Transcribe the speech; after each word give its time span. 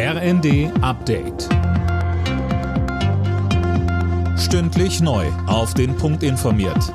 RND 0.00 0.70
Update. 0.80 1.48
Stündlich 4.38 5.00
neu. 5.00 5.26
Auf 5.48 5.74
den 5.74 5.96
Punkt 5.96 6.22
informiert. 6.22 6.94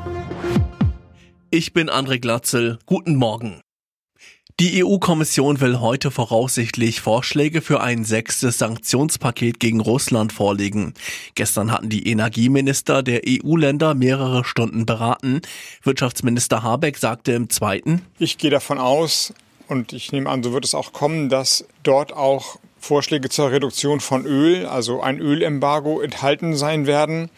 Ich 1.50 1.74
bin 1.74 1.90
André 1.90 2.20
Glatzel. 2.20 2.80
Guten 2.86 3.18
Morgen. 3.18 3.60
Die 4.62 4.86
EU-Kommission 4.86 5.60
will 5.60 5.82
heute 5.82 6.12
voraussichtlich 6.12 7.02
Vorschläge 7.02 7.60
für 7.60 7.82
ein 7.82 8.06
sechstes 8.06 8.60
Sanktionspaket 8.60 9.60
gegen 9.60 9.82
Russland 9.82 10.32
vorlegen. 10.32 10.94
Gestern 11.36 11.74
hatten 11.74 11.90
die 11.90 12.08
Energieminister 12.08 13.04
der 13.04 13.24
EU-Länder 13.28 13.96
mehrere 13.96 14.46
Stunden 14.46 14.86
beraten. 14.86 15.42
Wirtschaftsminister 15.82 16.64
Habeck 16.64 16.98
sagte 16.98 17.34
im 17.34 17.50
zweiten, 17.50 18.02
Ich 18.18 18.38
gehe 18.38 18.50
davon 18.50 18.78
aus, 18.78 19.34
und 19.68 19.92
ich 19.92 20.14
nehme 20.14 20.30
an, 20.30 20.42
so 20.42 20.54
wird 20.54 20.64
es 20.64 20.74
auch 20.74 20.94
kommen, 20.94 21.28
dass 21.28 21.66
dort 21.84 22.14
auch 22.14 22.60
Vorschläge 22.84 23.30
zur 23.30 23.50
Reduktion 23.50 24.02
von 24.02 24.26
Öl, 24.26 24.66
also 24.66 25.02
ein 25.02 25.20
Ölembargo, 25.20 26.02
enthalten 26.02 26.54
sein 26.54 26.86
werden. 26.86 27.30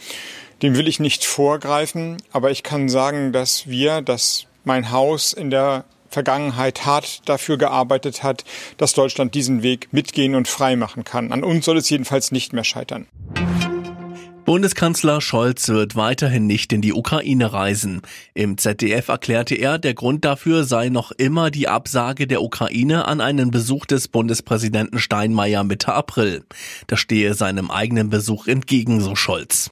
Dem 0.63 0.75
will 0.75 0.87
ich 0.87 0.99
nicht 0.99 1.23
vorgreifen, 1.23 2.17
aber 2.31 2.49
ich 2.49 2.63
kann 2.63 2.89
sagen, 2.89 3.31
dass 3.31 3.67
wir, 3.67 4.01
dass 4.01 4.47
mein 4.63 4.89
Haus 4.89 5.33
in 5.33 5.51
der 5.51 5.85
Vergangenheit 6.09 6.87
hart 6.87 7.29
dafür 7.29 7.59
gearbeitet 7.59 8.23
hat, 8.23 8.43
dass 8.77 8.93
Deutschland 8.93 9.35
diesen 9.35 9.61
Weg 9.61 9.89
mitgehen 9.91 10.33
und 10.33 10.47
frei 10.47 10.75
machen 10.75 11.03
kann. 11.03 11.31
An 11.31 11.43
uns 11.43 11.65
soll 11.65 11.77
es 11.77 11.91
jedenfalls 11.91 12.31
nicht 12.31 12.51
mehr 12.51 12.63
scheitern. 12.63 13.05
Bundeskanzler 14.45 15.21
Scholz 15.21 15.69
wird 15.69 15.95
weiterhin 15.95 16.45
nicht 16.45 16.71
in 16.71 16.81
die 16.81 16.93
Ukraine 16.93 17.51
reisen. 17.51 18.03
Im 18.35 18.59
ZDF 18.59 19.07
erklärte 19.07 19.55
er, 19.55 19.79
der 19.79 19.95
Grund 19.95 20.23
dafür 20.23 20.65
sei 20.65 20.89
noch 20.89 21.11
immer 21.11 21.49
die 21.49 21.67
Absage 21.67 22.27
der 22.27 22.43
Ukraine 22.43 23.07
an 23.07 23.21
einen 23.21 23.49
Besuch 23.49 23.87
des 23.87 24.07
Bundespräsidenten 24.07 24.99
Steinmeier 24.99 25.63
Mitte 25.63 25.93
April. 25.93 26.43
Das 26.85 26.99
stehe 26.99 27.33
seinem 27.33 27.71
eigenen 27.71 28.11
Besuch 28.11 28.45
entgegen, 28.45 29.01
so 29.01 29.15
Scholz. 29.15 29.71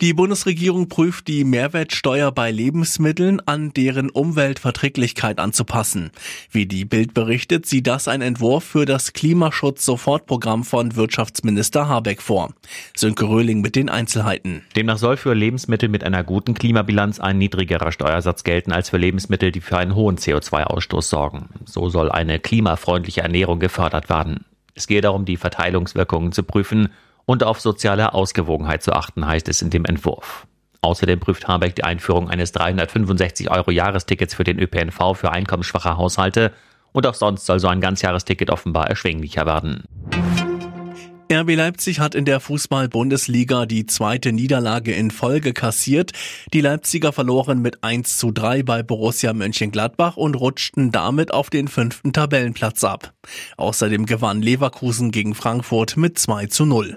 Die 0.00 0.14
Bundesregierung 0.14 0.88
prüft 0.88 1.26
die 1.26 1.42
Mehrwertsteuer 1.42 2.30
bei 2.30 2.52
Lebensmitteln 2.52 3.40
an 3.46 3.72
deren 3.72 4.10
Umweltverträglichkeit 4.10 5.40
anzupassen. 5.40 6.12
Wie 6.52 6.66
die 6.66 6.84
Bild 6.84 7.14
berichtet, 7.14 7.66
sieht 7.66 7.88
das 7.88 8.06
ein 8.06 8.22
Entwurf 8.22 8.62
für 8.62 8.84
das 8.84 9.12
Klimaschutz-Sofortprogramm 9.12 10.62
von 10.62 10.94
Wirtschaftsminister 10.94 11.88
Habeck 11.88 12.22
vor. 12.22 12.54
Sönke 12.96 13.28
Röhling 13.28 13.60
mit 13.60 13.74
den 13.74 13.88
Einzelheiten. 13.88 14.62
Demnach 14.76 14.98
soll 14.98 15.16
für 15.16 15.34
Lebensmittel 15.34 15.88
mit 15.88 16.04
einer 16.04 16.22
guten 16.22 16.54
Klimabilanz 16.54 17.18
ein 17.18 17.38
niedrigerer 17.38 17.90
Steuersatz 17.90 18.44
gelten 18.44 18.70
als 18.70 18.90
für 18.90 18.98
Lebensmittel, 18.98 19.50
die 19.50 19.60
für 19.60 19.78
einen 19.78 19.96
hohen 19.96 20.16
CO2-Ausstoß 20.16 21.02
sorgen. 21.02 21.48
So 21.64 21.88
soll 21.88 22.12
eine 22.12 22.38
klimafreundliche 22.38 23.22
Ernährung 23.22 23.58
gefördert 23.58 24.08
werden. 24.08 24.44
Es 24.76 24.86
gehe 24.86 25.00
darum, 25.00 25.24
die 25.24 25.36
Verteilungswirkungen 25.36 26.30
zu 26.30 26.44
prüfen 26.44 26.90
und 27.28 27.44
auf 27.44 27.60
soziale 27.60 28.14
Ausgewogenheit 28.14 28.82
zu 28.82 28.94
achten, 28.94 29.26
heißt 29.26 29.48
es 29.50 29.60
in 29.60 29.68
dem 29.68 29.84
Entwurf. 29.84 30.46
Außerdem 30.80 31.20
prüft 31.20 31.46
Habeck 31.46 31.74
die 31.74 31.84
Einführung 31.84 32.30
eines 32.30 32.52
365 32.52 33.50
Euro 33.50 33.70
Jahrestickets 33.70 34.32
für 34.32 34.44
den 34.44 34.58
ÖPNV 34.58 35.14
für 35.14 35.30
einkommensschwache 35.30 35.98
Haushalte 35.98 36.52
und 36.92 37.06
auch 37.06 37.12
sonst 37.12 37.44
soll 37.44 37.60
so 37.60 37.68
ein 37.68 37.82
Ganzjahresticket 37.82 38.48
offenbar 38.48 38.88
erschwinglicher 38.88 39.44
werden. 39.44 39.84
RB 41.30 41.54
Leipzig 41.56 42.00
hat 42.00 42.14
in 42.14 42.24
der 42.24 42.40
Fußball-Bundesliga 42.40 43.66
die 43.66 43.84
zweite 43.84 44.32
Niederlage 44.32 44.94
in 44.94 45.10
Folge 45.10 45.52
kassiert. 45.52 46.12
Die 46.54 46.62
Leipziger 46.62 47.12
verloren 47.12 47.60
mit 47.60 47.84
1 47.84 48.16
zu 48.16 48.30
3 48.30 48.62
bei 48.62 48.82
Borussia 48.82 49.34
Mönchengladbach 49.34 50.16
und 50.16 50.34
rutschten 50.34 50.92
damit 50.92 51.34
auf 51.34 51.50
den 51.50 51.68
fünften 51.68 52.14
Tabellenplatz 52.14 52.82
ab. 52.84 53.12
Außerdem 53.58 54.06
gewann 54.06 54.40
Leverkusen 54.40 55.10
gegen 55.10 55.34
Frankfurt 55.34 55.98
mit 55.98 56.18
2 56.18 56.46
zu 56.46 56.64
0. 56.64 56.96